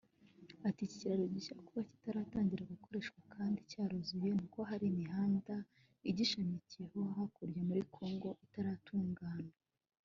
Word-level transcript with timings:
Ati 0.67 0.81
”Iki 0.85 0.97
kiraro 0.99 1.25
gishya 1.33 1.55
kuba 1.65 1.81
kitaratangira 1.89 2.69
gukoreshwa 2.73 3.19
kandi 3.33 3.59
cyaruzuye 3.69 4.29
ni 4.35 4.43
uko 4.45 4.59
hari 4.69 4.85
imihanda 4.93 5.55
igishamikiyeho 6.09 6.99
hakurya 7.15 7.61
muri 7.69 7.81
congo 7.95 8.29
itaratunganywa 8.45 9.51